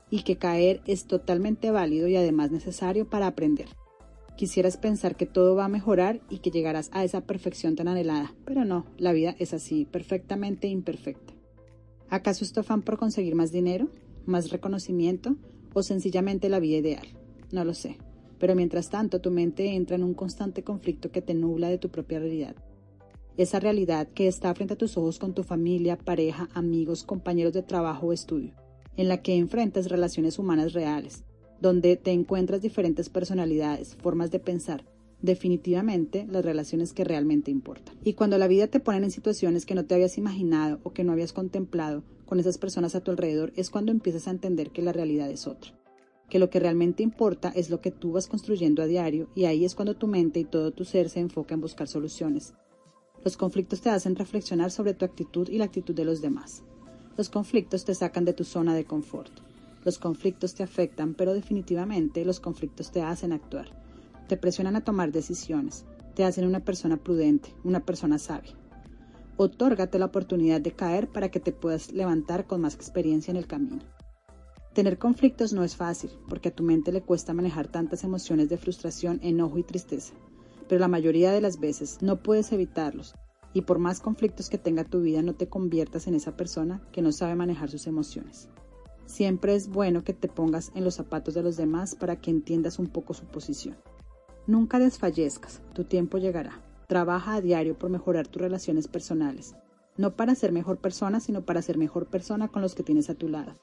[0.10, 3.69] y que caer es totalmente válido y además necesario para aprender.
[4.36, 8.36] Quisieras pensar que todo va a mejorar y que llegarás a esa perfección tan anhelada,
[8.43, 11.34] pero no, la vida es así, perfectamente imperfecta.
[12.10, 13.88] ¿Acaso es afán por conseguir más dinero,
[14.25, 15.38] más reconocimiento,
[15.73, 17.07] o sencillamente la vida ideal.
[17.51, 17.97] No lo sé.
[18.39, 21.89] Pero mientras tanto tu mente entra en un constante conflicto que te nubla de tu
[21.89, 22.55] propia realidad.
[23.38, 27.63] Esa realidad que está frente a tus ojos con tu familia, pareja, amigos, compañeros de
[27.63, 28.53] trabajo o estudio,
[28.95, 31.23] en la que enfrentas relaciones humanas reales,
[31.59, 34.86] donde te encuentras diferentes personalidades, formas de pensar,
[35.23, 37.95] definitivamente las relaciones que realmente importan.
[38.03, 41.05] Y cuando la vida te pone en situaciones que no te habías imaginado o que
[41.05, 44.81] no habías contemplado con esas personas a tu alrededor, es cuando empiezas a entender que
[44.81, 45.71] la realidad es otra.
[46.29, 49.63] Que lo que realmente importa es lo que tú vas construyendo a diario y ahí
[49.63, 52.53] es cuando tu mente y todo tu ser se enfoca en buscar soluciones.
[53.23, 56.63] Los conflictos te hacen reflexionar sobre tu actitud y la actitud de los demás.
[57.15, 59.31] Los conflictos te sacan de tu zona de confort.
[59.86, 63.83] Los conflictos te afectan, pero definitivamente los conflictos te hacen actuar
[64.27, 68.53] te presionan a tomar decisiones, te hacen una persona prudente, una persona sabia.
[69.38, 73.47] Otórgate la oportunidad de caer para que te puedas levantar con más experiencia en el
[73.47, 73.79] camino.
[74.73, 78.57] Tener conflictos no es fácil, porque a tu mente le cuesta manejar tantas emociones de
[78.57, 80.13] frustración, enojo y tristeza,
[80.67, 83.13] pero la mayoría de las veces no puedes evitarlos,
[83.53, 87.01] y por más conflictos que tenga tu vida no te conviertas en esa persona que
[87.01, 88.49] no sabe manejar sus emociones.
[89.05, 92.79] Siempre es bueno que te pongas en los zapatos de los demás para que entiendas
[92.79, 93.77] un poco su posición.
[94.45, 96.60] Nunca desfallezcas, tu tiempo llegará.
[96.88, 99.56] Trabaja a diario por mejorar tus relaciones personales,
[99.95, 103.15] no para ser mejor persona, sino para ser mejor persona con los que tienes a
[103.15, 103.53] tu lado.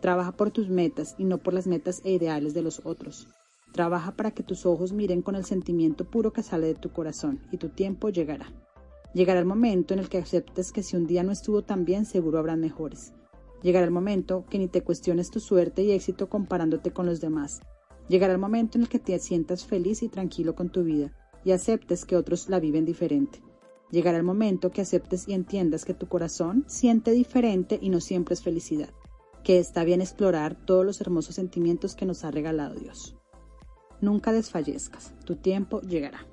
[0.00, 3.28] Trabaja por tus metas y no por las metas e ideales de los otros.
[3.74, 7.40] Trabaja para que tus ojos miren con el sentimiento puro que sale de tu corazón
[7.52, 8.46] y tu tiempo llegará.
[9.12, 12.06] Llegará el momento en el que aceptes que si un día no estuvo tan bien,
[12.06, 13.12] seguro habrán mejores.
[13.62, 17.60] Llegará el momento que ni te cuestiones tu suerte y éxito comparándote con los demás,
[18.08, 21.12] Llegará el momento en el que te sientas feliz y tranquilo con tu vida
[21.44, 23.42] y aceptes que otros la viven diferente.
[23.90, 28.34] Llegará el momento que aceptes y entiendas que tu corazón siente diferente y no siempre
[28.34, 28.90] es felicidad,
[29.42, 33.16] que está bien explorar todos los hermosos sentimientos que nos ha regalado Dios.
[34.00, 36.26] Nunca desfallezcas, tu tiempo llegará.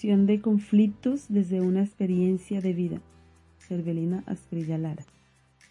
[0.00, 3.00] De conflictos desde una experiencia de vida.
[3.58, 5.02] Cervelina Asprilla Lara.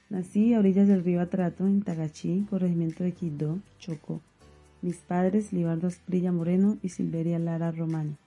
[0.10, 4.20] Nací a orillas del río Atrato, en Tagachí, corregimiento de Quito, Chocó.
[4.82, 8.18] Mis padres, Libardo Asprilla Moreno y Silveria Lara Romani.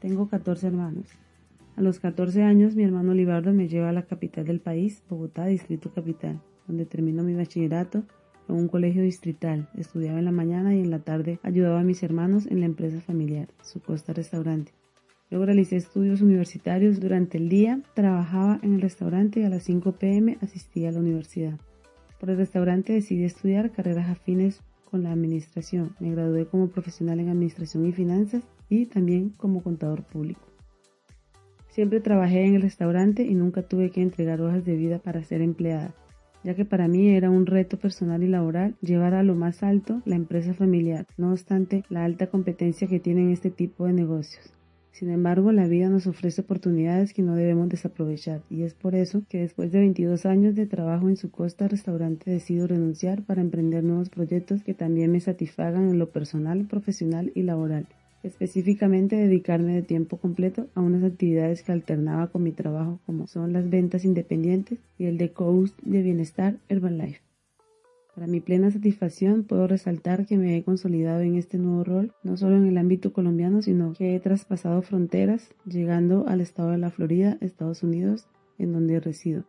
[0.00, 1.06] Tengo 14 hermanos.
[1.76, 5.46] A los 14 años, mi hermano Libardo me lleva a la capital del país, Bogotá,
[5.46, 8.02] Distrito Capital, donde termino mi bachillerato
[8.48, 9.68] en un colegio distrital.
[9.76, 13.00] Estudiaba en la mañana y en la tarde ayudaba a mis hermanos en la empresa
[13.00, 14.72] familiar, su costa restaurante.
[15.30, 19.92] Luego realicé estudios universitarios durante el día, trabajaba en el restaurante y a las 5
[19.92, 21.58] pm asistía a la universidad.
[22.20, 25.96] Por el restaurante decidí estudiar carreras afines con la administración.
[25.98, 30.40] Me gradué como profesional en administración y finanzas y también como contador público.
[31.68, 35.42] Siempre trabajé en el restaurante y nunca tuve que entregar hojas de vida para ser
[35.42, 35.92] empleada,
[36.42, 40.00] ya que para mí era un reto personal y laboral llevar a lo más alto
[40.06, 44.56] la empresa familiar, no obstante la alta competencia que tienen este tipo de negocios.
[44.96, 49.24] Sin embargo, la vida nos ofrece oportunidades que no debemos desaprovechar y es por eso
[49.28, 53.84] que después de 22 años de trabajo en su costa restaurante decido renunciar para emprender
[53.84, 57.86] nuevos proyectos que también me satisfagan en lo personal, profesional y laboral.
[58.22, 63.52] Específicamente dedicarme de tiempo completo a unas actividades que alternaba con mi trabajo como son
[63.52, 67.25] las ventas independientes y el de coach de bienestar Herbalife.
[68.16, 72.38] Para mi plena satisfacción puedo resaltar que me he consolidado en este nuevo rol, no
[72.38, 76.88] solo en el ámbito colombiano, sino que he traspasado fronteras, llegando al estado de la
[76.90, 78.26] Florida, Estados Unidos,
[78.56, 79.44] en donde resido.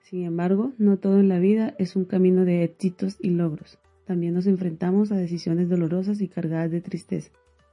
[0.00, 3.80] Sin embargo, no todo en la vida es un camino de éxitos y logros.
[4.04, 7.32] También nos enfrentamos a decisiones dolorosas y cargadas de tristeza,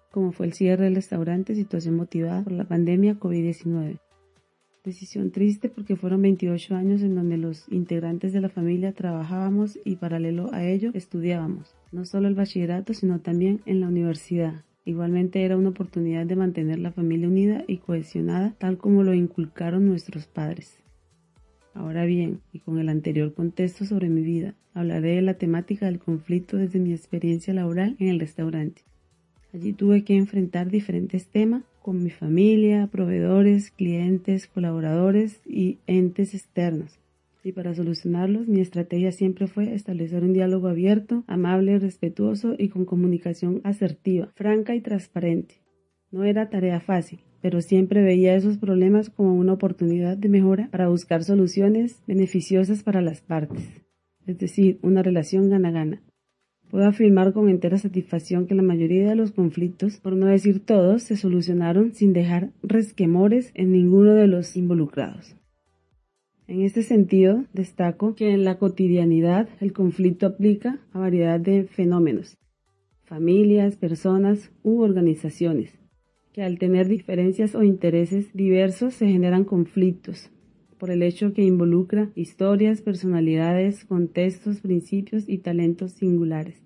[0.09, 3.99] como fue el cierre del restaurante, situación motivada por la pandemia COVID-19.
[4.83, 9.95] Decisión triste porque fueron 28 años en donde los integrantes de la familia trabajábamos y
[9.95, 14.65] paralelo a ello estudiábamos, no solo el bachillerato, sino también en la universidad.
[14.83, 19.87] Igualmente era una oportunidad de mantener la familia unida y cohesionada tal como lo inculcaron
[19.87, 20.79] nuestros padres.
[21.73, 25.99] Ahora bien, y con el anterior contexto sobre mi vida, hablaré de la temática del
[25.99, 28.81] conflicto desde mi experiencia laboral en el restaurante.
[29.53, 36.97] Allí tuve que enfrentar diferentes temas con mi familia, proveedores, clientes, colaboradores y entes externos.
[37.43, 42.85] Y para solucionarlos, mi estrategia siempre fue establecer un diálogo abierto, amable, respetuoso y con
[42.85, 45.55] comunicación asertiva, franca y transparente.
[46.09, 50.87] No era tarea fácil, pero siempre veía esos problemas como una oportunidad de mejora para
[50.87, 53.61] buscar soluciones beneficiosas para las partes,
[54.25, 56.01] es decir, una relación gana-gana.
[56.73, 61.03] Puedo afirmar con entera satisfacción que la mayoría de los conflictos, por no decir todos,
[61.03, 65.35] se solucionaron sin dejar resquemores en ninguno de los involucrados.
[66.47, 72.39] En este sentido, destaco que en la cotidianidad el conflicto aplica a variedad de fenómenos,
[73.03, 75.77] familias, personas u organizaciones,
[76.31, 80.31] que al tener diferencias o intereses diversos se generan conflictos,
[80.83, 86.61] por el hecho que involucra historias, personalidades, contextos, principios y talentos singulares.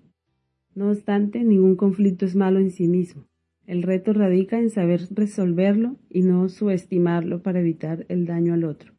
[0.74, 3.28] No obstante, ningún conflicto es malo en sí mismo.
[3.64, 8.92] El reto radica en saber resolverlo y no subestimarlo para evitar el daño al otro.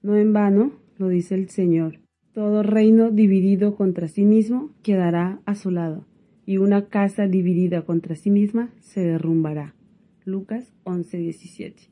[0.00, 1.98] No en vano, lo dice el Señor,
[2.32, 6.06] todo reino dividido contra sí mismo quedará asolado,
[6.46, 9.74] y una casa dividida contra sí misma se derrumbará.
[10.24, 11.89] Lucas 11:17.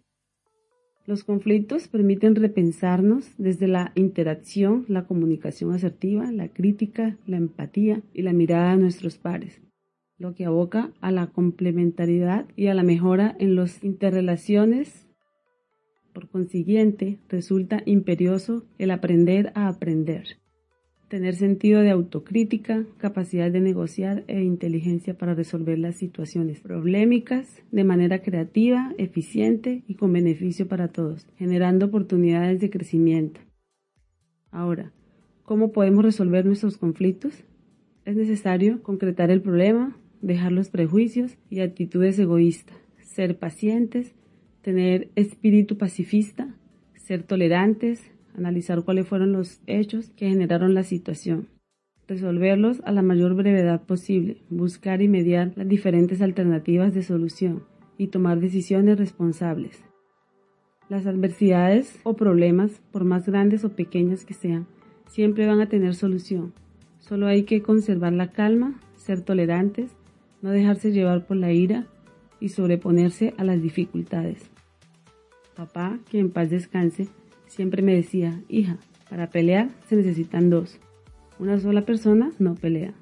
[1.08, 8.20] Los conflictos permiten repensarnos desde la interacción, la comunicación asertiva, la crítica, la empatía y
[8.20, 9.62] la mirada a nuestros pares,
[10.18, 15.08] lo que aboca a la complementariedad y a la mejora en las interrelaciones.
[16.12, 20.36] Por consiguiente, resulta imperioso el aprender a aprender
[21.08, 27.84] tener sentido de autocrítica, capacidad de negociar e inteligencia para resolver las situaciones problemáticas de
[27.84, 33.40] manera creativa, eficiente y con beneficio para todos, generando oportunidades de crecimiento.
[34.50, 34.92] Ahora,
[35.44, 37.44] ¿cómo podemos resolver nuestros conflictos?
[38.04, 44.14] Es necesario concretar el problema, dejar los prejuicios y actitudes egoístas, ser pacientes,
[44.62, 46.54] tener espíritu pacifista,
[46.94, 48.02] ser tolerantes,
[48.38, 51.48] analizar cuáles fueron los hechos que generaron la situación,
[52.06, 57.64] resolverlos a la mayor brevedad posible, buscar y mediar las diferentes alternativas de solución
[57.98, 59.84] y tomar decisiones responsables.
[60.88, 64.66] Las adversidades o problemas, por más grandes o pequeñas que sean,
[65.06, 66.54] siempre van a tener solución.
[66.98, 69.90] Solo hay que conservar la calma, ser tolerantes,
[70.40, 71.86] no dejarse llevar por la ira
[72.40, 74.50] y sobreponerse a las dificultades.
[75.56, 77.08] Papá, que en paz descanse,
[77.48, 78.76] Siempre me decía, hija,
[79.10, 80.78] para pelear se necesitan dos.
[81.38, 82.92] Una sola persona no pelea.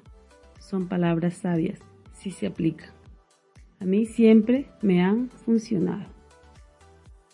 [0.59, 1.79] Son palabras sabias,
[2.13, 2.93] si se aplica.
[3.79, 6.05] A mí siempre me han funcionado.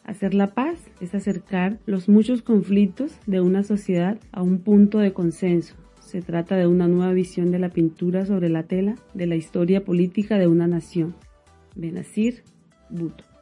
[0.03, 5.14] Hacer la paz es acercar los muchos conflictos de una sociedad a un punto de
[5.14, 5.76] consenso.
[6.01, 9.86] Se trata de una nueva visión de la pintura sobre la tela de la historia
[9.86, 11.16] política de una nación.
[11.76, 12.43] Benazir
[12.89, 13.32] Bhutto.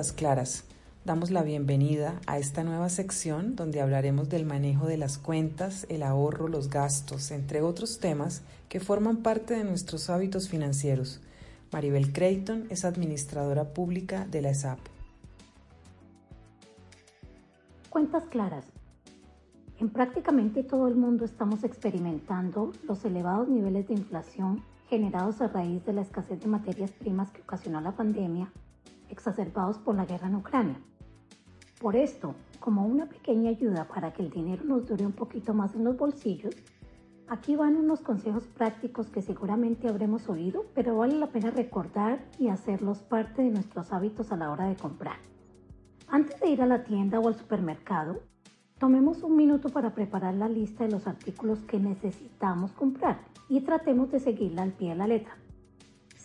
[0.00, 0.64] Cuentas Claras.
[1.04, 6.02] Damos la bienvenida a esta nueva sección donde hablaremos del manejo de las cuentas, el
[6.02, 8.40] ahorro, los gastos, entre otros temas
[8.70, 11.20] que forman parte de nuestros hábitos financieros.
[11.70, 14.78] Maribel Creighton es administradora pública de la ESAP.
[17.90, 18.64] Cuentas claras.
[19.80, 25.84] En prácticamente todo el mundo estamos experimentando los elevados niveles de inflación generados a raíz
[25.84, 28.50] de la escasez de materias primas que ocasionó la pandemia
[29.10, 30.80] exacerbados por la guerra en Ucrania.
[31.80, 35.74] Por esto, como una pequeña ayuda para que el dinero nos dure un poquito más
[35.74, 36.54] en los bolsillos,
[37.28, 42.48] aquí van unos consejos prácticos que seguramente habremos oído, pero vale la pena recordar y
[42.48, 45.16] hacerlos parte de nuestros hábitos a la hora de comprar.
[46.08, 48.20] Antes de ir a la tienda o al supermercado,
[48.78, 54.10] tomemos un minuto para preparar la lista de los artículos que necesitamos comprar y tratemos
[54.10, 55.36] de seguirla al pie de la letra.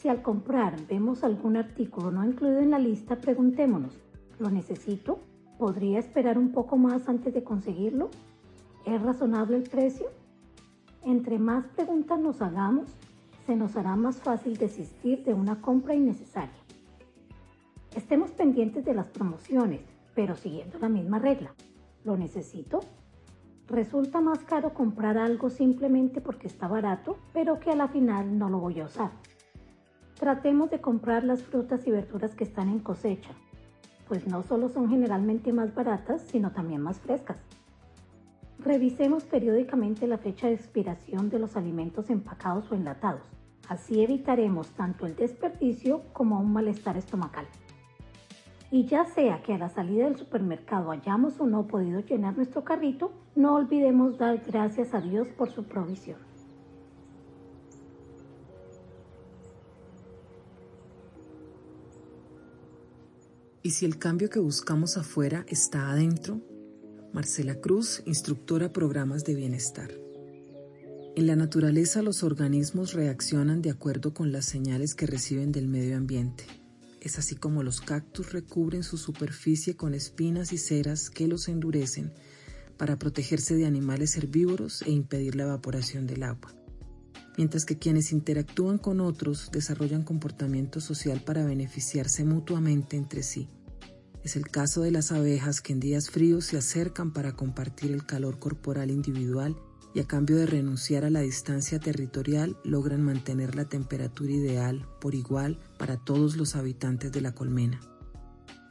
[0.06, 3.98] Si al comprar vemos algún artículo no incluido en la lista, preguntémonos,
[4.38, 5.18] ¿lo necesito?
[5.58, 8.12] ¿Podría esperar un poco más antes de conseguirlo?
[8.86, 10.06] ¿Es razonable el precio?
[11.02, 12.88] Entre más preguntas nos hagamos,
[13.48, 16.62] se nos hará más fácil desistir de una compra innecesaria.
[17.96, 19.82] Estemos pendientes de las promociones,
[20.14, 21.56] pero siguiendo la misma regla.
[22.04, 22.82] ¿Lo necesito?
[23.68, 28.52] Resulta más caro comprar algo simplemente porque está barato, pero que a la final no
[28.52, 29.10] lo voy a usar.
[30.20, 33.32] Tratemos de comprar las frutas y verduras que están en cosecha,
[34.08, 37.38] pues no solo son generalmente más baratas, sino también más frescas.
[38.60, 43.24] Revisemos periódicamente la fecha de expiración de los alimentos empacados o enlatados.
[43.68, 47.46] Así evitaremos tanto el desperdicio como un malestar estomacal.
[48.72, 52.64] Y ya sea que a la salida del supermercado hayamos o no podido llenar nuestro
[52.64, 56.20] carrito, no olvidemos dar gracias a Dios por su provisión.
[63.66, 66.40] ¿Y si el cambio que buscamos afuera está adentro?
[67.14, 69.90] Marcela Cruz, instructora Programas de Bienestar.
[71.16, 75.98] En la naturaleza los organismos reaccionan de acuerdo con las señales que reciben del medio
[75.98, 76.44] ambiente.
[77.02, 82.14] es así como los cactus recubren su superficie con espinas y ceras que los endurecen
[82.78, 86.54] para protegerse de animales herbívoros e impedir la evaporación del agua.
[87.38, 93.50] Mientras que quienes interactúan con otros desarrollan comportamiento social para beneficiarse mutuamente entre sí.
[94.24, 98.06] Es el caso de las abejas que en días fríos se acercan para compartir el
[98.06, 99.56] calor corporal individual
[99.94, 105.16] y a cambio de renunciar a la distancia territorial logran mantener la temperatura ideal por
[105.16, 107.80] igual para todos los habitantes de la colmena.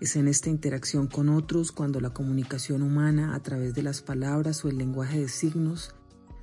[0.01, 4.65] Es en esta interacción con otros cuando la comunicación humana a través de las palabras
[4.65, 5.95] o el lenguaje de signos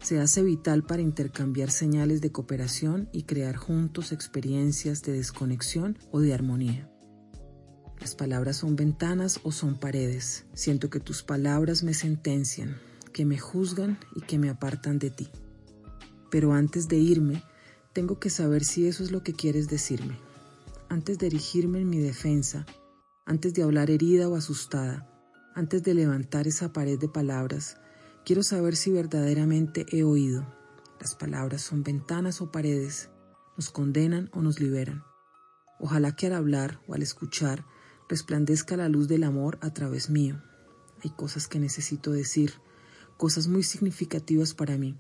[0.01, 6.19] se hace vital para intercambiar señales de cooperación y crear juntos experiencias de desconexión o
[6.19, 6.89] de armonía.
[7.99, 10.45] Las palabras son ventanas o son paredes.
[10.53, 12.77] Siento que tus palabras me sentencian,
[13.13, 15.29] que me juzgan y que me apartan de ti.
[16.31, 17.43] Pero antes de irme,
[17.93, 20.17] tengo que saber si eso es lo que quieres decirme.
[20.89, 22.65] Antes de erigirme en mi defensa,
[23.25, 25.07] antes de hablar herida o asustada,
[25.53, 27.77] antes de levantar esa pared de palabras,
[28.25, 30.45] quiero saber si verdaderamente he oído.
[30.99, 33.09] Las palabras son ventanas o paredes,
[33.57, 35.03] nos condenan o nos liberan.
[35.79, 37.65] Ojalá que al hablar o al escuchar
[38.07, 40.41] resplandezca la luz del amor a través mío.
[41.03, 42.53] Hay cosas que necesito decir,
[43.17, 44.97] cosas muy significativas para mí.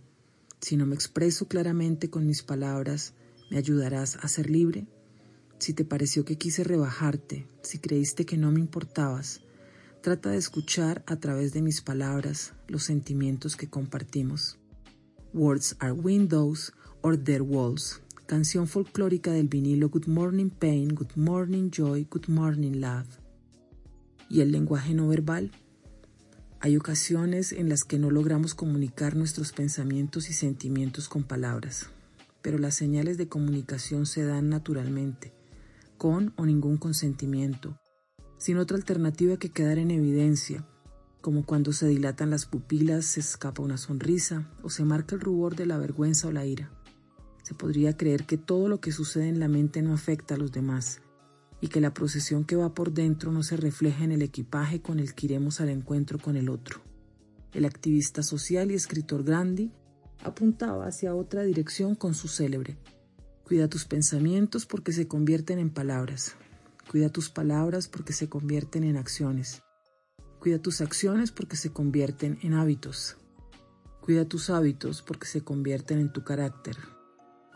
[0.59, 3.13] Si no me expreso claramente con mis palabras,
[3.49, 4.87] ¿me ayudarás a ser libre?
[5.59, 9.41] Si te pareció que quise rebajarte, si creíste que no me importabas,
[10.01, 14.57] trata de escuchar a través de mis palabras los sentimientos que compartimos.
[15.33, 18.01] Words are windows or their walls.
[18.25, 23.19] Canción folclórica del vinilo Good Morning Pain, Good Morning Joy, Good Morning Love.
[24.27, 25.51] ¿Y el lenguaje no verbal?
[26.59, 31.87] Hay ocasiones en las que no logramos comunicar nuestros pensamientos y sentimientos con palabras,
[32.41, 35.33] pero las señales de comunicación se dan naturalmente,
[35.97, 37.80] con o ningún consentimiento,
[38.41, 40.65] sin otra alternativa que quedar en evidencia,
[41.21, 45.55] como cuando se dilatan las pupilas, se escapa una sonrisa o se marca el rubor
[45.55, 46.71] de la vergüenza o la ira.
[47.43, 50.51] Se podría creer que todo lo que sucede en la mente no afecta a los
[50.51, 51.01] demás,
[51.61, 54.99] y que la procesión que va por dentro no se refleja en el equipaje con
[54.99, 56.81] el que iremos al encuentro con el otro.
[57.53, 59.71] El activista social y escritor Gandhi
[60.23, 62.79] apuntaba hacia otra dirección con su célebre.
[63.43, 66.35] Cuida tus pensamientos porque se convierten en palabras.
[66.91, 69.63] Cuida tus palabras porque se convierten en acciones.
[70.41, 73.15] Cuida tus acciones porque se convierten en hábitos.
[74.01, 76.75] Cuida tus hábitos porque se convierten en tu carácter.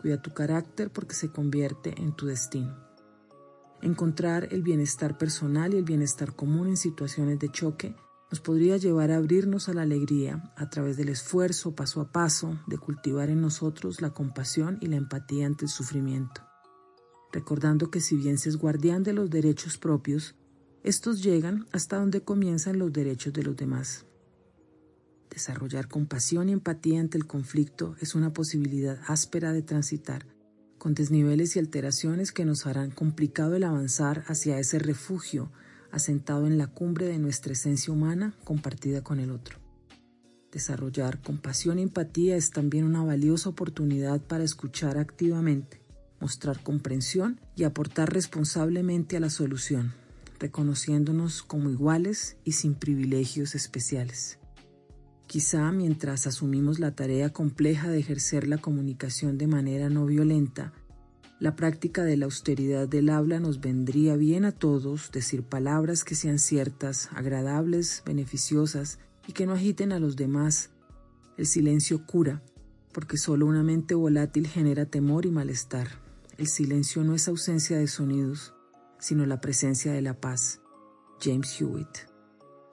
[0.00, 2.78] Cuida tu carácter porque se convierte en tu destino.
[3.82, 7.94] Encontrar el bienestar personal y el bienestar común en situaciones de choque
[8.30, 12.58] nos podría llevar a abrirnos a la alegría a través del esfuerzo paso a paso
[12.66, 16.45] de cultivar en nosotros la compasión y la empatía ante el sufrimiento.
[17.36, 20.36] Recordando que si bien se es guardián de los derechos propios,
[20.82, 24.06] estos llegan hasta donde comienzan los derechos de los demás.
[25.28, 30.26] Desarrollar compasión y empatía ante el conflicto es una posibilidad áspera de transitar
[30.78, 35.52] con desniveles y alteraciones que nos harán complicado el avanzar hacia ese refugio
[35.90, 39.58] asentado en la cumbre de nuestra esencia humana compartida con el otro.
[40.52, 45.84] Desarrollar compasión y empatía es también una valiosa oportunidad para escuchar activamente,
[46.20, 49.94] mostrar comprensión y aportar responsablemente a la solución,
[50.38, 54.38] reconociéndonos como iguales y sin privilegios especiales.
[55.26, 60.72] Quizá mientras asumimos la tarea compleja de ejercer la comunicación de manera no violenta,
[61.38, 66.14] la práctica de la austeridad del habla nos vendría bien a todos decir palabras que
[66.14, 70.70] sean ciertas, agradables, beneficiosas y que no agiten a los demás.
[71.36, 72.42] El silencio cura,
[72.90, 76.05] porque solo una mente volátil genera temor y malestar.
[76.38, 78.54] El silencio no es ausencia de sonidos,
[78.98, 80.60] sino la presencia de la paz.
[81.20, 81.98] James Hewitt.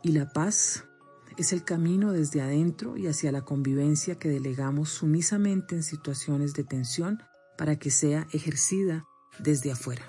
[0.01, 0.84] Y la paz
[1.38, 6.66] es el camino desde adentro y hacia la convivencia que delegamos sumisamente en situaciones de
[6.66, 7.24] tensión
[7.57, 9.05] para que sea ejercida
[9.39, 10.05] desde afuera.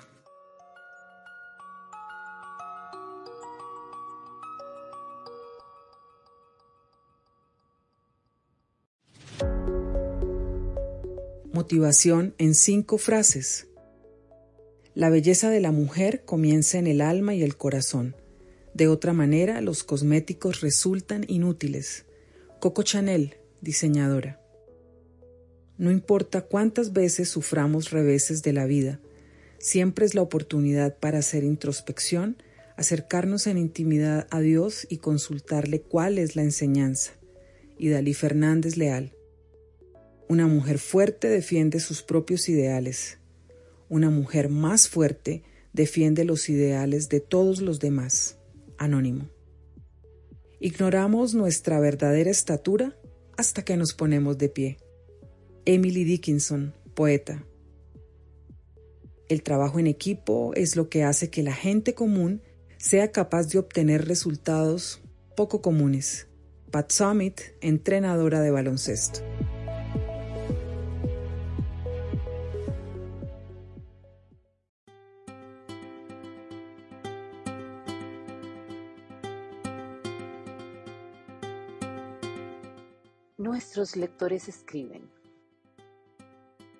[11.65, 13.65] Motivación en cinco frases.
[14.93, 18.15] La belleza de la mujer comienza en el alma y el corazón.
[18.75, 22.05] De otra manera, los cosméticos resultan inútiles.
[22.59, 24.39] Coco Chanel, diseñadora.
[25.79, 28.99] No importa cuántas veces suframos reveses de la vida,
[29.57, 32.37] siempre es la oportunidad para hacer introspección,
[32.77, 37.13] acercarnos en intimidad a Dios y consultarle cuál es la enseñanza.
[37.79, 39.15] Y Dalí Fernández Leal.
[40.27, 43.19] Una mujer fuerte defiende sus propios ideales.
[43.89, 48.39] Una mujer más fuerte defiende los ideales de todos los demás.
[48.77, 49.29] Anónimo.
[50.59, 52.97] Ignoramos nuestra verdadera estatura
[53.37, 54.77] hasta que nos ponemos de pie.
[55.65, 57.45] Emily Dickinson, poeta.
[59.29, 62.41] El trabajo en equipo es lo que hace que la gente común
[62.77, 65.01] sea capaz de obtener resultados
[65.35, 66.27] poco comunes.
[66.71, 69.19] Pat Summit, entrenadora de baloncesto.
[83.45, 85.07] Nuestros lectores escriben.